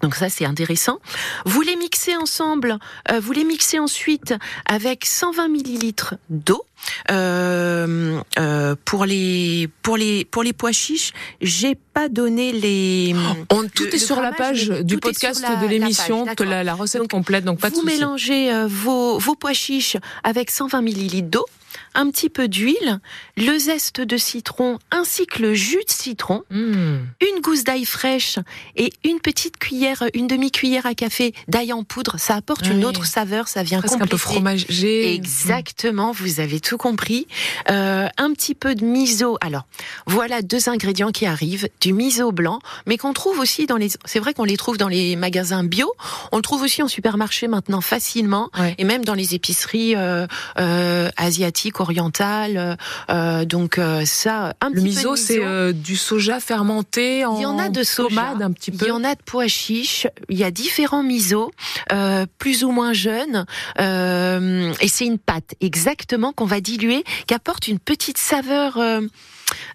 Donc 0.04 0.16
ça 0.16 0.28
c'est 0.28 0.44
intéressant. 0.44 0.98
Vous 1.46 1.62
les 1.62 1.76
mixez 1.76 2.14
ensemble. 2.14 2.78
euh, 3.10 3.20
vous 3.20 3.32
les 3.32 3.44
mixez 3.44 3.78
ensuite 3.78 4.34
avec 4.66 5.06
120 5.06 5.48
millilitres 5.48 6.14
d'eau. 6.28 6.62
Euh, 7.10 8.20
euh, 8.38 8.74
pour 8.84 9.06
les 9.06 9.70
pour 9.80 9.96
les 9.96 10.26
pour 10.26 10.42
les 10.42 10.52
pois 10.52 10.72
chiches, 10.72 11.12
j'ai 11.40 11.74
pas 11.94 12.10
donné 12.10 12.52
les. 12.52 13.14
On, 13.50 13.66
tout 13.66 13.86
est 13.86 13.92
le 13.92 13.98
sur 13.98 14.20
la 14.20 14.32
page 14.32 14.68
du 14.68 14.98
podcast 14.98 15.40
la- 15.40 15.56
de 15.56 15.66
l'émission, 15.66 16.26
la, 16.40 16.62
la 16.62 16.74
recette 16.74 17.00
Donc, 17.00 17.10
complète, 17.10 17.44
donc 17.44 17.60
pas 17.60 17.70
de 17.70 17.74
vous 17.76 17.82
mélangez 17.82 18.52
vos, 18.68 19.18
vos 19.18 19.34
pois 19.34 19.54
chiches 19.54 19.96
avec 20.24 20.50
120 20.50 20.82
millilitres 20.82 21.28
d'eau, 21.30 21.46
un 21.94 22.10
petit 22.10 22.28
peu 22.28 22.48
d'huile, 22.48 23.00
le 23.36 23.58
zeste 23.58 24.00
de 24.00 24.16
citron 24.16 24.78
ainsi 24.90 25.26
que 25.26 25.42
le 25.42 25.54
jus 25.54 25.82
de 25.86 25.90
citron, 25.92 26.42
Mmh. 26.50 26.96
une 27.20 27.40
gousse 27.42 27.64
d'ail 27.64 27.84
fraîche 27.84 28.38
et 28.76 28.92
une 29.04 29.20
petite 29.20 29.56
cuillère, 29.58 30.02
une 30.14 30.26
demi-cuillère 30.26 30.86
à 30.86 30.94
café 30.94 31.34
d'ail 31.48 31.72
en 31.72 31.84
poudre. 31.84 32.16
Ça 32.18 32.34
apporte 32.36 32.66
une 32.68 32.84
autre 32.84 33.06
saveur, 33.06 33.48
ça 33.48 33.62
vient 33.62 33.78
Presque 33.80 33.94
un 33.94 33.98
peu 34.06 34.16
compléter. 34.16 34.22
fromager. 34.22 35.14
Exactement, 35.14 36.12
vous 36.12 36.40
avez 36.40 36.60
tout 36.60 36.76
compris. 36.78 37.26
Euh, 37.70 38.08
un 38.18 38.32
petit 38.32 38.54
peu 38.54 38.74
de 38.74 38.84
miso. 38.84 39.36
Alors, 39.40 39.66
voilà 40.06 40.42
deux 40.42 40.68
ingrédients 40.68 41.10
qui 41.12 41.26
arrivent 41.26 41.68
du 41.80 41.92
miso 41.92 42.32
blanc, 42.32 42.58
mais 42.86 42.96
qu'on 42.98 43.12
trouve 43.12 43.38
aussi 43.38 43.66
dans 43.66 43.76
les. 43.76 43.88
C'est 44.04 44.18
vrai 44.18 44.34
qu'on 44.34 44.44
les 44.44 44.56
trouve 44.56 44.76
dans 44.78 44.88
les 44.88 45.16
magasins 45.16 45.64
bio. 45.64 45.92
On 46.32 46.36
le 46.36 46.42
trouve 46.42 46.62
aussi 46.62 46.82
en 46.82 46.88
supermarché 46.88 47.48
maintenant 47.48 47.80
facilement, 47.80 48.50
Ouais. 48.58 48.74
et 48.78 48.84
même 48.84 49.04
dans 49.04 49.14
les 49.14 49.34
épiceries 49.34 49.94
euh, 49.96 50.26
euh, 50.58 51.10
asiatiques, 51.16 51.80
orientales. 51.84 52.76
euh, 53.10 53.44
donc 53.44 53.78
euh, 53.78 54.04
ça, 54.04 54.54
un 54.60 54.68
Le 54.70 54.74
petit 54.74 54.84
miso, 54.84 55.10
peu 55.10 55.16
c'est 55.16 55.44
euh, 55.44 55.72
du 55.72 55.96
soja 55.96 56.40
fermenté 56.40 57.24
en 57.24 57.36
il 57.38 57.42
y 57.42 57.46
en 57.46 57.58
a 57.58 57.68
de 57.68 57.82
soja, 57.82 58.34
un 58.40 58.52
petit 58.52 58.72
peu. 58.72 58.86
Il 58.86 58.88
y 58.88 58.90
en 58.90 59.04
a 59.04 59.14
de 59.14 59.20
pois 59.24 59.46
chiches. 59.46 60.06
Il 60.28 60.38
y 60.38 60.44
a 60.44 60.50
différents 60.50 61.02
misos, 61.02 61.50
euh, 61.92 62.26
plus 62.38 62.64
ou 62.64 62.70
moins 62.72 62.92
jeunes, 62.92 63.44
euh, 63.80 64.72
et 64.80 64.88
c'est 64.88 65.06
une 65.06 65.18
pâte 65.18 65.54
exactement 65.60 66.32
qu'on 66.32 66.46
va 66.46 66.60
diluer, 66.60 67.04
qui 67.26 67.34
apporte 67.34 67.68
une 67.68 67.78
petite 67.78 68.18
saveur. 68.18 68.78
euh, 68.78 69.00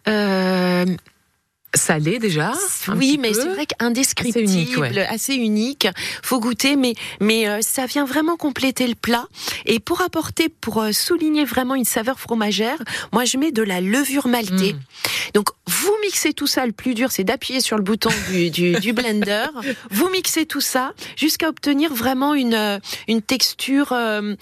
euh, 0.07 0.85
Salé 1.75 2.17
déjà. 2.19 2.53
oui, 2.95 3.17
mais 3.21 3.33
c'est 3.33 3.47
vrai 3.47 3.65
qu'indescriptible, 3.67 4.39
Assez 4.45 4.53
unique, 4.53 4.77
ouais. 4.77 5.05
assez 5.05 5.33
unique. 5.35 5.87
Faut 6.23 6.39
goûter, 6.39 6.75
mais 6.75 6.95
mais 7.19 7.47
euh, 7.47 7.59
ça 7.61 7.85
vient 7.85 8.05
vraiment 8.05 8.37
compléter 8.37 8.87
le 8.87 8.95
plat. 8.95 9.25
Et 9.65 9.79
pour 9.79 10.01
apporter, 10.01 10.49
pour 10.49 10.81
euh, 10.81 10.91
souligner 10.91 11.45
vraiment 11.45 11.75
une 11.75 11.85
saveur 11.85 12.19
fromagère, 12.19 12.77
moi 13.13 13.23
je 13.25 13.37
mets 13.37 13.51
de 13.51 13.61
la 13.61 13.81
levure 13.81 14.27
maltée. 14.27 14.73
Mm. 14.73 14.79
Donc 15.35 15.49
vous 15.67 15.93
mixez 16.03 16.33
tout 16.33 16.47
ça. 16.47 16.65
Le 16.65 16.71
plus 16.71 16.93
dur, 16.95 17.11
c'est 17.11 17.23
d'appuyer 17.23 17.61
sur 17.61 17.77
le 17.77 17.83
bouton 17.83 18.09
du, 18.31 18.49
du, 18.49 18.71
du 18.73 18.93
blender. 18.93 19.45
Vous 19.91 20.09
mixez 20.09 20.45
tout 20.47 20.61
ça 20.61 20.93
jusqu'à 21.15 21.49
obtenir 21.49 21.93
vraiment 21.93 22.33
une 22.33 22.53
euh, 22.55 22.79
une 23.07 23.21
texture 23.21 23.89
euh, 23.91 24.33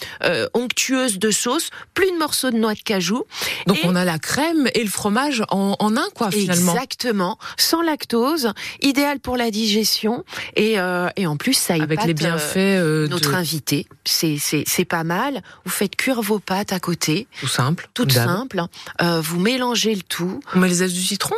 onctueuse 0.54 1.20
de 1.20 1.32
sauce, 1.32 1.70
plus 1.94 2.10
de 2.12 2.18
morceaux 2.18 2.52
de 2.52 2.58
noix 2.58 2.74
de 2.74 2.80
cajou. 2.80 3.24
Donc 3.66 3.78
Et- 3.78 3.82
on 3.86 3.96
a 3.96 4.06
la 4.06 4.18
crème 4.20 4.70
et 4.74 4.84
le 4.84 4.90
fromage 4.90 5.44
en, 5.50 5.76
en 5.80 5.98
un 5.98 6.08
quoi 6.16 6.32
finalement. 6.32 6.74
Exactement, 6.74 7.17
sans 7.58 7.82
lactose, 7.82 8.54
idéal 8.82 9.20
pour 9.20 9.38
la 9.38 9.52
digestion 9.52 10.24
et, 10.56 10.80
euh, 10.80 11.10
et 11.16 11.28
en 11.28 11.38
plus 11.38 11.54
ça 11.54 11.76
Avec 11.76 12.04
les 12.04 12.12
euh, 12.12 12.14
bienfaits 12.14 12.58
euh, 12.58 13.08
notre 13.08 13.32
de 13.32 13.36
invité. 13.36 13.88
C'est 14.06 14.38
c'est 14.40 14.86
pas 14.86 15.04
mal. 15.04 15.42
Vous 15.66 15.72
faites 15.72 15.96
cuire 15.96 16.22
vos 16.22 16.40
pâtes 16.40 16.74
à 16.74 16.80
côté, 16.80 17.28
tout 17.40 17.48
simple. 17.48 17.90
tout 17.94 18.10
simple. 18.10 18.64
Euh, 19.02 19.22
vous 19.22 19.40
mélangez 19.40 19.94
le 19.96 20.02
tout. 20.02 20.40
On 20.56 20.60
met 20.60 20.68
les 20.68 20.76
zestes 20.76 20.96
du 20.96 21.02
citron? 21.02 21.36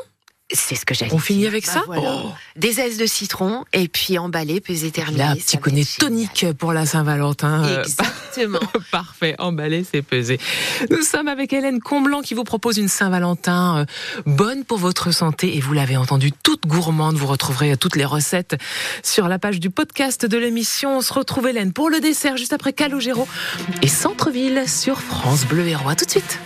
C'est 0.52 0.76
ce 0.76 0.84
que 0.86 0.96
j'allais. 0.96 1.14
On 1.14 1.20
finit 1.20 1.46
avec 1.46 1.66
Bah 1.68 1.74
ça. 1.74 1.84
voilà. 1.86 2.22
Oh. 2.26 2.32
Des 2.56 2.74
zestes 2.74 3.00
de 3.00 3.06
citron 3.06 3.66
et 3.72 3.88
puis 3.88 4.18
emballé, 4.18 4.60
pesé, 4.62 4.90
terminé. 4.90 5.20
Là, 5.20 5.36
petit 5.36 5.60
génial. 5.64 5.86
tonique 6.00 6.46
pour 6.58 6.74
la 6.74 6.86
Saint-Valentin. 6.88 7.64
euh, 7.66 7.84
Exactement. 7.84 8.60
Parfait, 8.92 9.36
emballé, 9.38 9.86
c'est 9.90 10.02
pesé. 10.02 10.40
Nous 10.90 11.04
sommes 11.04 11.28
avec 11.28 11.54
Hélène 11.54 11.80
Comblanc 11.80 12.22
qui 12.22 12.34
vous 12.34 12.44
propose 12.44 12.78
une 12.78 12.88
Saint-Valentin 12.88 13.80
euh, 13.80 13.86
bonne 14.26 14.64
pour 14.64 14.80
votre 14.80 15.12
santé 15.12 15.56
et 15.56 15.60
vous 15.60 15.74
l'avez 15.74 15.98
entendu, 15.98 16.32
toute 16.32 16.66
gourmande. 16.66 17.16
Vous 17.16 17.28
retrouverez 17.28 17.78
toutes 17.78 17.96
les 17.96 18.06
recettes 18.06 18.56
sur 19.04 19.28
la 19.28 19.38
page 19.38 19.60
du 19.60 19.70
podcast 19.70 20.26
de 20.26 20.38
l'émission. 20.38 20.98
On 20.98 21.02
se 21.02 21.14
retrouve 21.14 21.48
Hélène 21.48 21.74
pour 21.74 21.90
le 21.92 22.00
dessert 22.00 22.38
juste 22.38 22.54
après 22.54 22.74
Calogero 22.74 23.28
et 23.84 23.88
Centre-ville 23.88 24.64
sur 24.68 25.00
France 25.00 25.46
Bleu 25.46 25.68
Héros. 25.68 25.90
À 25.90 25.96
tout 25.96 26.06
de 26.06 26.12
suite. 26.12 26.40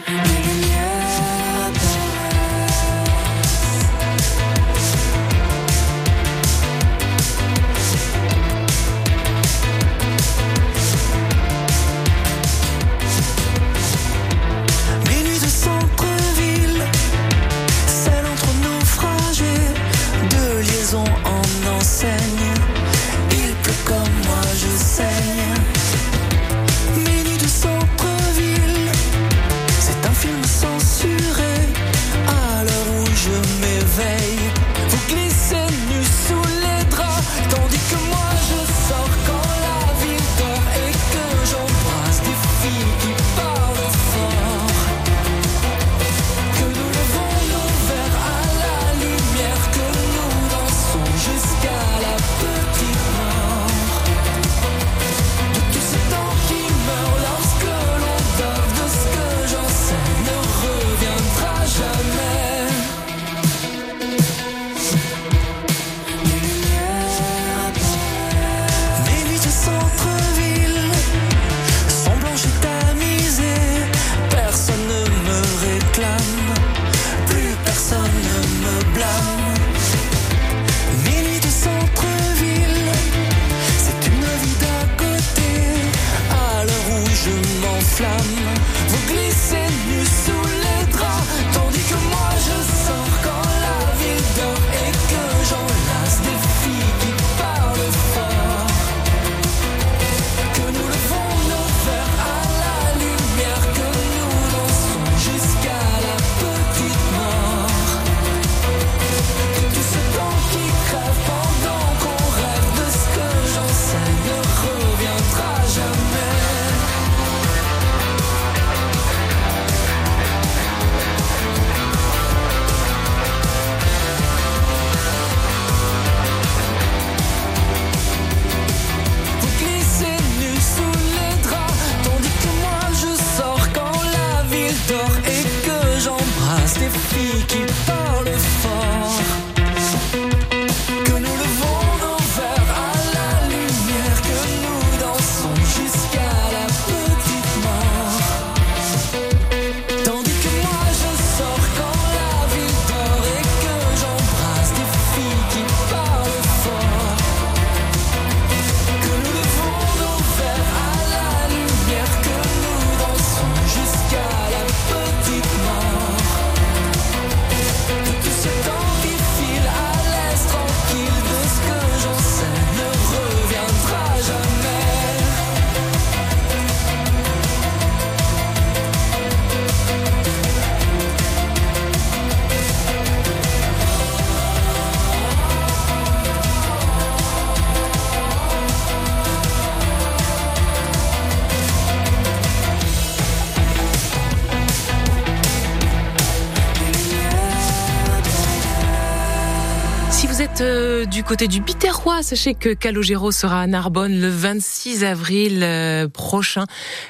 Si 200.23 200.27
vous 200.27 200.41
êtes 200.41 200.61
euh, 200.61 201.03
du 201.03 201.21
côté 201.21 201.49
du 201.49 201.59
Biterrois, 201.59 202.23
sachez 202.23 202.53
que 202.53 202.73
Calogero 202.73 203.33
sera 203.33 203.59
à 203.59 203.67
Narbonne 203.67 204.21
le 204.21 204.29
26 204.29 205.03
avril 205.03 205.63
euh, 205.63 206.07
prochain. 206.07 206.63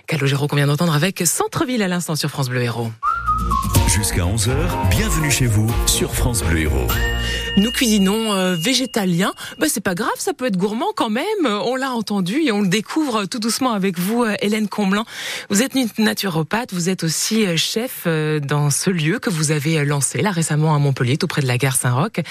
Calogero 0.07 0.47
qu'on 0.47 0.55
vient 0.55 0.65
d'entendre 0.65 0.95
avec 0.95 1.21
Centre-Ville 1.23 1.83
à 1.83 1.87
l'instant 1.87 2.15
sur 2.15 2.31
France 2.31 2.49
Bleu 2.49 2.63
Héros. 2.63 2.91
Jusqu'à 3.87 4.23
11h, 4.23 4.89
bienvenue 4.89 5.29
chez 5.29 5.45
vous 5.45 5.71
sur 5.85 6.15
France 6.15 6.41
Bleu 6.41 6.61
Héros. 6.61 6.87
Nous 7.55 7.69
cuisinons 7.69 8.33
euh, 8.33 8.55
végétalien. 8.55 9.31
Bah, 9.59 9.67
c'est 9.69 9.83
pas 9.83 9.93
grave, 9.93 10.09
ça 10.17 10.33
peut 10.33 10.47
être 10.47 10.57
gourmand 10.57 10.91
quand 10.95 11.11
même. 11.11 11.45
On 11.45 11.75
l'a 11.75 11.91
entendu 11.91 12.41
et 12.41 12.51
on 12.51 12.61
le 12.61 12.67
découvre 12.67 13.25
tout 13.25 13.37
doucement 13.37 13.73
avec 13.73 13.99
vous, 13.99 14.23
euh, 14.23 14.33
Hélène 14.41 14.67
Comblan. 14.67 15.05
Vous 15.51 15.61
êtes 15.61 15.75
une 15.75 15.87
naturopathe, 15.99 16.73
vous 16.73 16.89
êtes 16.89 17.03
aussi 17.03 17.45
euh, 17.45 17.55
chef 17.55 18.05
euh, 18.07 18.39
dans 18.39 18.71
ce 18.71 18.89
lieu 18.89 19.19
que 19.19 19.29
vous 19.29 19.51
avez 19.51 19.85
lancé 19.85 20.23
là 20.23 20.31
récemment 20.31 20.73
à 20.73 20.79
Montpellier, 20.79 21.17
tout 21.17 21.27
près 21.27 21.43
de 21.43 21.47
la 21.47 21.59
gare 21.59 21.75
Saint-Roch, 21.75 22.21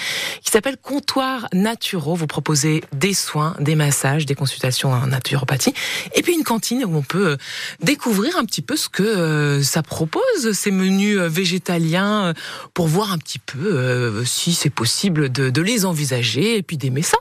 qui 0.41 0.51
s'appelle 0.51 0.75
Comptoir 0.75 1.47
Naturaux. 1.53 2.15
Vous 2.15 2.27
proposez 2.27 2.83
des 2.91 3.13
soins, 3.13 3.55
des 3.61 3.75
massages, 3.75 4.25
des 4.25 4.35
consultations 4.35 4.91
en 4.91 5.07
naturopathie, 5.07 5.73
et 6.15 6.21
puis 6.21 6.33
une 6.33 6.43
cantine 6.43 6.83
où 6.83 6.97
on 6.97 7.01
peut 7.01 7.37
découvrir 7.81 8.37
un 8.37 8.43
petit 8.43 8.61
peu 8.61 8.75
ce 8.75 8.89
que 8.89 9.61
ça 9.63 9.83
propose, 9.83 10.51
ces 10.51 10.71
menus 10.71 11.17
végétaliens, 11.17 12.33
pour 12.73 12.87
voir 12.87 13.13
un 13.13 13.17
petit 13.17 13.39
peu 13.39 14.23
si 14.25 14.53
c'est 14.53 14.69
possible 14.69 15.12
de, 15.13 15.49
de 15.49 15.61
les 15.61 15.85
envisager 15.85 16.57
et 16.57 16.63
puis 16.63 16.77
d'aimer 16.77 17.01
ça. 17.01 17.17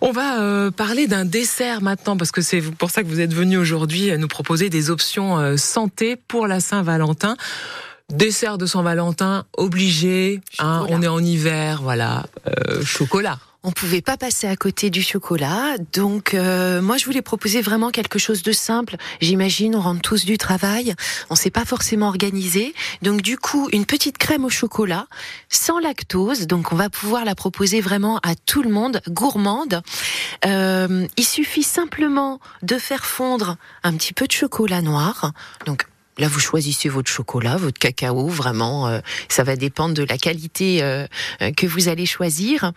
On 0.00 0.12
va 0.12 0.40
euh, 0.40 0.70
parler 0.70 1.06
d'un 1.06 1.24
dessert 1.24 1.82
maintenant 1.82 2.16
parce 2.16 2.32
que 2.32 2.42
c'est 2.42 2.60
pour 2.60 2.90
ça 2.90 3.02
que 3.02 3.08
vous 3.08 3.20
êtes 3.20 3.34
venu 3.34 3.56
aujourd'hui 3.56 4.10
euh, 4.10 4.16
nous 4.16 4.28
proposer 4.28 4.70
des 4.70 4.90
options 4.90 5.38
euh, 5.38 5.56
santé 5.56 6.16
pour 6.16 6.46
la 6.46 6.60
Saint-Valentin. 6.60 7.36
Dessert 8.08 8.56
de 8.56 8.66
Saint-Valentin 8.66 9.46
obligé, 9.56 10.40
hein, 10.60 10.86
on 10.88 11.02
est 11.02 11.08
en 11.08 11.18
hiver, 11.18 11.80
voilà, 11.82 12.26
euh, 12.46 12.84
chocolat. 12.84 13.38
On 13.68 13.72
pouvait 13.72 14.00
pas 14.00 14.16
passer 14.16 14.46
à 14.46 14.54
côté 14.54 14.90
du 14.90 15.02
chocolat, 15.02 15.76
donc 15.92 16.34
euh, 16.34 16.80
moi 16.80 16.98
je 16.98 17.04
voulais 17.04 17.20
proposer 17.20 17.60
vraiment 17.60 17.90
quelque 17.90 18.16
chose 18.16 18.44
de 18.44 18.52
simple. 18.52 18.94
J'imagine 19.20 19.74
on 19.74 19.80
rentre 19.80 20.02
tous 20.02 20.24
du 20.24 20.38
travail, 20.38 20.94
on 21.30 21.34
s'est 21.34 21.50
pas 21.50 21.64
forcément 21.64 22.06
organisé, 22.06 22.76
donc 23.02 23.22
du 23.22 23.36
coup 23.36 23.68
une 23.72 23.84
petite 23.84 24.18
crème 24.18 24.44
au 24.44 24.50
chocolat 24.50 25.08
sans 25.48 25.80
lactose, 25.80 26.46
donc 26.46 26.72
on 26.72 26.76
va 26.76 26.90
pouvoir 26.90 27.24
la 27.24 27.34
proposer 27.34 27.80
vraiment 27.80 28.20
à 28.22 28.36
tout 28.36 28.62
le 28.62 28.70
monde, 28.70 29.00
gourmande. 29.08 29.82
Euh, 30.44 31.08
il 31.16 31.24
suffit 31.24 31.64
simplement 31.64 32.38
de 32.62 32.78
faire 32.78 33.04
fondre 33.04 33.56
un 33.82 33.94
petit 33.94 34.12
peu 34.12 34.28
de 34.28 34.32
chocolat 34.32 34.80
noir, 34.80 35.32
donc 35.64 35.88
Là, 36.18 36.28
vous 36.28 36.40
choisissez 36.40 36.88
votre 36.88 37.10
chocolat, 37.10 37.56
votre 37.56 37.78
cacao, 37.78 38.26
vraiment, 38.28 38.88
euh, 38.88 39.00
ça 39.28 39.44
va 39.44 39.54
dépendre 39.56 39.94
de 39.94 40.02
la 40.02 40.16
qualité 40.16 40.82
euh, 40.82 41.06
euh, 41.42 41.52
que 41.52 41.66
vous 41.66 41.88
allez 41.88 42.06
choisir. 42.06 42.72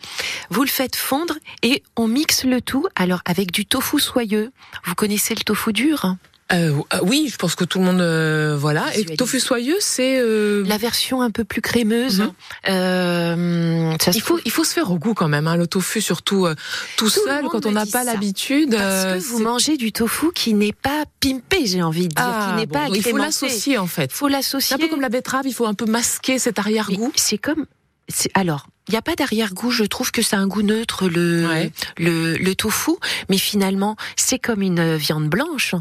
Vous 0.49 0.63
le 0.63 0.69
faites 0.69 0.97
fondre 0.97 1.36
et 1.63 1.84
on 1.95 2.08
mixe 2.08 2.43
le 2.43 2.62
tout. 2.62 2.86
Alors 2.95 3.21
avec 3.25 3.52
du 3.52 3.65
tofu 3.65 3.99
soyeux. 3.99 4.52
Vous 4.86 4.95
connaissez 4.95 5.36
le 5.36 5.41
tofu 5.41 5.71
dur? 5.71 6.15
Euh, 6.51 6.73
euh, 6.93 6.99
oui, 7.03 7.29
je 7.31 7.38
pense 7.38 7.53
que 7.53 7.63
tout 7.63 7.77
le 7.77 7.85
monde, 7.85 8.01
euh, 8.01 8.57
voilà. 8.59 8.85
Et 8.97 9.05
tofu 9.15 9.39
soyeux, 9.39 9.77
c'est 9.79 10.17
euh, 10.19 10.63
La 10.65 10.77
version 10.77 11.21
un 11.21 11.29
peu 11.29 11.43
plus 11.43 11.62
crémeuse. 11.62 12.21
Mhm. 12.21 12.31
euh, 12.69 13.95
ça 14.01 14.12
Il 14.15 14.21
faut, 14.21 14.39
il 14.45 14.51
faut 14.51 14.63
se 14.63 14.73
faire 14.73 14.89
au 14.91 14.97
goût 14.97 15.13
quand 15.13 15.27
même. 15.27 15.47
Hein, 15.47 15.57
le 15.57 15.67
tofu, 15.67 16.01
surtout 16.01 16.47
euh, 16.47 16.55
tout, 16.97 17.09
seul, 17.09 17.45
quand 17.51 17.65
on 17.65 17.71
n'a 17.71 17.85
pas 17.85 18.03
l'habitude. 18.03 18.71
Parce 18.75 19.05
que 19.05 19.19
vous 19.19 19.39
mangez 19.39 19.77
du 19.77 19.91
tofu 19.91 20.31
qui 20.33 20.53
n'est 20.55 20.73
pas 20.73 21.03
pimpé, 21.19 21.65
j'ai 21.65 21.83
envie 21.83 22.07
de 22.07 22.15
dire, 22.15 22.25
Ah, 22.25 22.49
qui 22.51 22.59
n'est 22.62 22.65
bon, 22.65 22.73
pas 22.79 22.88
il 22.95 23.03
faut 23.03 23.17
l'associer 23.17 23.77
en 23.77 23.88
fait. 23.88 24.12
faut 24.12 24.27
C'est 24.27 24.31
l'associer. 24.33 24.75
un 24.75 24.79
peu 24.79 24.88
comme 24.88 25.01
la 25.01 25.09
betterave, 25.09 25.45
il 25.45 25.53
faut 25.53 25.65
un 25.67 25.73
peu 25.75 25.85
masquer 25.85 26.39
cet 26.39 26.57
arrière-goût. 26.59 27.12
C'est 27.15 27.38
comme. 27.38 27.65
c'est- 28.07 28.31
Alors, 28.33 28.65
il 28.88 28.91
n'y 28.93 28.97
a 28.97 29.03
pas 29.03 29.15
d'arrière-goût. 29.15 29.69
Je 29.69 29.83
trouve 29.83 30.09
que 30.12 30.23
c'est 30.23 30.35
un 30.35 30.47
goût 30.47 30.63
neutre 30.63 31.07
le 31.07 31.47
Ouais. 31.47 31.71
le, 31.99 32.38
le 32.38 32.55
tofu, 32.55 32.93
mais 33.29 33.38
finalement, 33.38 33.95
c'est 34.15 34.39
comme 34.39 34.63
une 34.63 34.95
viande 34.95 35.29
blanche. 35.29 35.75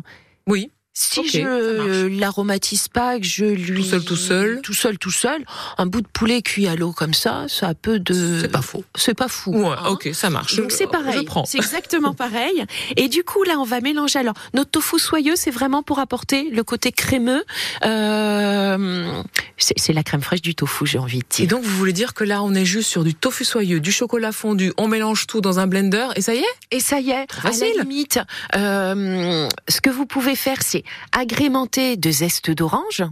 Oui. 0.49 0.73
Si 1.01 1.21
Ok, 1.21 1.27
je 1.33 2.07
l'aromatise 2.09 2.89
pas, 2.89 3.21
que 3.21 3.25
je 3.25 3.45
lui 3.45 3.83
Tout 3.85 3.89
seul, 3.89 4.05
tout 4.05 4.17
seul. 4.17 4.61
tout 4.63 4.75
seul, 4.75 4.99
tout 4.99 5.11
seul, 5.13 5.45
un 5.79 5.87
bout 5.87 6.01
de 6.01 6.09
poulet 6.09 6.43
cuit 6.43 6.67
à 6.67 6.75
l'eau 6.75 6.91
comme 6.91 7.15
ça, 7.15 7.45
ça 7.47 7.69
a 7.69 7.75
peu 7.75 8.01
de. 8.01 8.41
C'est 8.41 8.49
pas 8.51 8.63
faux. 8.63 8.85
C'est 8.97 9.15
pas 9.15 9.29
fou. 9.29 9.53
Ouais, 9.53 9.77
hein. 9.79 9.91
ok, 9.91 10.09
ça 10.13 10.29
marche. 10.29 10.57
Donc 10.57 10.73
c'est 10.73 10.89
pareil, 10.89 11.19
Je 11.19 11.23
prends. 11.23 11.45
c'est 11.45 11.59
exactement 11.59 12.15
pareil. 12.27 12.65
Et 12.97 13.09
du 13.09 13.23
coup 13.23 13.45
là, 13.45 13.61
on 13.61 13.65
va 13.65 13.81
mélanger. 13.81 14.19
Alors 14.19 14.35
notre 14.55 14.71
tofu 14.73 14.99
soyeux, 14.99 15.35
c'est 15.37 15.53
vraiment 15.53 15.85
pour 15.85 16.01
apporter 16.01 16.51
le 16.51 16.65
côté 16.65 16.91
crémeux. 16.91 17.45
Euh, 17.85 19.23
c'est 19.57 19.93
la 19.93 20.03
crème 20.03 20.23
fraîche 20.23 20.43
du 20.43 20.55
tofu, 20.55 20.85
j'ai 20.87 20.99
envie 20.99 21.19
de 21.21 21.25
Et 21.39 21.47
dire. 21.47 21.49
donc, 21.49 21.63
vous 21.63 21.77
voulez 21.77 21.93
dire 21.93 22.15
que 22.15 22.25
là, 22.25 22.43
on 22.43 22.55
est 22.55 22.65
juste 22.65 22.89
sur 22.91 23.05
du 23.05 23.15
tofu 23.15 23.45
soyeux, 23.45 23.81
du 23.81 23.93
chocolat 23.93 24.33
fondu, 24.33 24.73
on 24.79 24.89
mélange 24.89 25.27
tout 25.27 25.41
dans 25.41 25.59
un 25.61 25.67
blender 25.67 26.07
et 26.17 26.21
ça 26.23 26.35
y 26.35 26.39
est? 26.39 26.45
Et 26.71 26.81
ça 26.81 27.01
y 27.01 27.11
est, 27.11 27.23
à 27.23 27.41
facile. 27.41 27.69
la 27.77 27.83
limite, 27.83 28.19
euh, 28.57 29.49
ce 29.69 29.81
que 29.81 29.91
vous 29.91 30.07
pouvez 30.07 30.37
faire, 30.37 30.59
c'est 30.63 30.85
agrémenter 31.13 31.97
de 31.97 32.11
zeste 32.11 32.51
d'orange. 32.51 33.03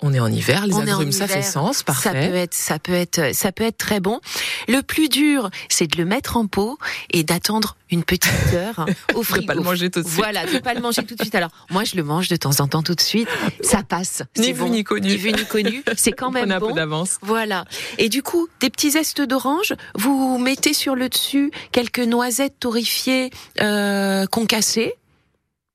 On 0.00 0.12
est 0.12 0.20
en 0.20 0.30
hiver, 0.30 0.66
les 0.66 0.74
On 0.74 0.80
agrumes, 0.80 1.12
ça 1.12 1.26
fait 1.28 1.40
sens, 1.40 1.78
Ça 1.78 1.82
peut 1.84 1.92
parfait. 1.92 2.36
être, 2.36 2.52
ça 2.52 2.78
peut 2.78 2.92
être, 2.92 3.34
ça 3.34 3.52
peut 3.52 3.64
être 3.64 3.78
très 3.78 4.00
bon. 4.00 4.20
Le 4.68 4.82
plus 4.82 5.08
dur, 5.08 5.48
c'est 5.70 5.86
de 5.86 5.96
le 5.96 6.04
mettre 6.04 6.36
en 6.36 6.46
pot 6.46 6.76
et 7.10 7.22
d'attendre 7.22 7.76
une 7.90 8.04
petite 8.04 8.52
heure 8.52 8.84
au 9.14 9.20
De 9.20 9.24
frigo. 9.24 9.46
pas 9.46 9.54
le 9.54 9.62
manger 9.62 9.88
tout 9.90 10.02
de 10.02 10.06
suite. 10.06 10.16
Voilà, 10.18 10.44
de 10.44 10.58
pas 10.58 10.74
le 10.74 10.80
manger 10.82 11.04
tout 11.06 11.14
de 11.14 11.22
suite. 11.22 11.34
Alors, 11.36 11.50
moi, 11.70 11.84
je 11.84 11.96
le 11.96 12.02
mange 12.02 12.28
de 12.28 12.36
temps 12.36 12.60
en 12.60 12.66
temps 12.68 12.82
tout 12.82 12.96
de 12.96 13.00
suite. 13.00 13.28
Ça 13.62 13.82
passe. 13.82 14.22
Ni 14.36 14.52
vu 14.52 14.64
bon. 14.64 14.68
ni 14.68 14.84
connu. 14.84 15.08
Ni 15.08 15.16
vu 15.16 15.32
ni 15.32 15.44
connu. 15.46 15.82
C'est 15.96 16.12
quand 16.12 16.30
même 16.32 16.42
Prenez 16.42 16.54
un 16.56 16.60
peu 16.60 16.68
bon. 16.68 16.74
d'avance. 16.74 17.18
Voilà. 17.22 17.64
Et 17.96 18.08
du 18.10 18.22
coup, 18.22 18.48
des 18.60 18.68
petits 18.68 18.90
zestes 18.90 19.22
d'orange, 19.22 19.74
vous 19.94 20.36
mettez 20.38 20.74
sur 20.74 20.96
le 20.96 21.08
dessus 21.08 21.50
quelques 21.72 22.00
noisettes 22.00 22.56
torréfiées 22.60 23.30
euh, 23.62 24.26
concassées. 24.26 24.94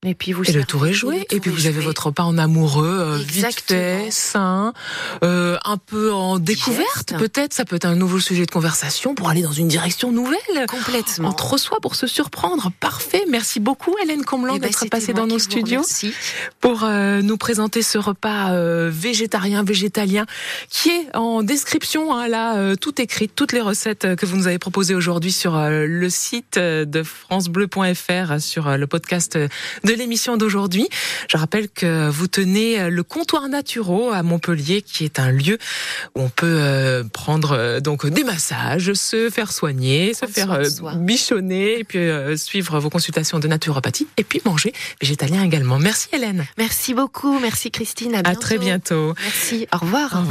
Et 0.06 0.16
puis 0.16 0.32
vous 0.32 0.44
Et 0.50 0.54
le 0.54 0.64
tour 0.64 0.88
est 0.88 0.94
joué. 0.94 1.28
Et 1.30 1.42
puis 1.42 1.52
vous 1.52 1.66
avez 1.66 1.76
joué. 1.76 1.84
votre 1.84 2.06
repas 2.08 2.24
en 2.24 2.38
amoureux, 2.38 2.88
euh, 2.88 3.18
vite 3.18 3.46
Exactement. 3.46 3.80
fait, 3.80 4.12
sain, 4.12 4.74
euh, 5.24 5.58
un 5.66 5.78
peu 5.78 6.14
en 6.14 6.40
découverte 6.40 7.18
peut-être. 7.18 7.54
Ça 7.54 7.66
peut 7.66 7.76
être 7.76 7.86
un 7.86 7.96
nouveau 7.96 8.20
sujet 8.20 8.46
de 8.46 8.52
conversation 8.52 9.14
pour 9.14 9.30
aller 9.30 9.42
dans 9.42 9.52
une 9.52 9.68
direction 9.68 10.14
nouvelle. 10.14 10.40
complètement. 10.70 11.30
Entre 11.30 11.58
soi 11.58 11.80
pour 11.82 11.96
se 11.96 12.08
surprendre. 12.08 12.72
Parfait. 12.80 13.26
Merci 13.30 13.60
beaucoup 13.60 13.94
Hélène 14.02 14.24
Comblanc 14.24 14.54
Eh 14.56 14.60
ben, 14.60 14.68
d'être 14.68 14.90
passée 14.90 15.12
dans 15.14 15.28
nos 15.28 15.40
studios 15.40 15.84
pour 16.62 16.84
euh, 16.84 17.22
nous 17.22 17.38
présenter 17.38 17.82
ce 17.82 17.98
repas 17.98 18.52
euh, 18.52 18.90
végétarien, 18.92 19.64
végétalien 19.64 20.26
qui 20.70 20.90
est 20.90 21.16
en 21.16 21.44
description. 21.44 22.14
Hein, 22.14 22.28
là, 22.28 22.58
euh, 22.58 22.76
tout 22.76 23.02
écrit, 23.02 23.28
toutes 23.28 23.52
les 23.52 23.62
recettes 23.62 24.06
euh, 24.06 24.16
que 24.16 24.26
vous 24.26 24.38
nous 24.38 24.48
avez 24.48 24.60
proposées 24.60 24.96
aujourd'hui 24.96 25.32
sur 25.32 25.58
le 25.60 26.10
site 26.10 26.58
de 26.58 27.04
francebleu.fr, 27.04 28.40
sur 28.40 28.78
le 28.78 28.88
podcast 28.88 29.38
de 29.90 29.96
l'émission 29.96 30.38
d'aujourd'hui. 30.38 30.88
Je 31.28 31.38
rappelle 31.38 31.68
que 31.68 32.10
vous 32.10 32.28
tenez 32.28 32.80
euh, 32.80 32.90
le 32.90 33.02
comptoir 33.02 33.50
Naturo 33.50 34.12
à 34.12 34.22
Montpellier, 34.22 34.84
qui 34.84 35.04
est 35.04 35.20
un 35.20 35.32
lieu 35.32 35.58
où 36.16 36.22
on 36.22 36.30
peut 36.30 36.46
euh, 36.46 37.04
prendre 37.12 37.54
euh, 37.54 37.80
donc 37.80 38.06
des 38.06 38.24
massages, 38.24 38.94
se 38.94 39.32
faire 39.32 39.52
soigner, 39.52 40.14
se 40.14 40.28
faire 40.28 40.60
bichonner, 40.98 41.80
et 41.80 41.84
puis 41.84 42.08
suivre 42.38 42.80
vos 42.80 42.90
consultations 42.90 43.40
de 43.40 43.48
naturopathie, 43.48 44.08
et 44.18 44.24
puis 44.24 44.42
manger 44.46 44.74
végétalien 45.02 45.44
également. 45.44 45.80
Merci 45.80 46.10
Hélène. 46.14 46.46
Merci 46.58 46.94
beaucoup. 46.94 47.40
Merci 47.40 47.72
Christine. 47.72 48.16
À, 48.16 48.20
À 48.30 48.36
très 48.36 48.60
bientôt. 48.60 49.16
Merci. 49.24 49.68
Au 49.74 49.78
revoir. 49.80 50.24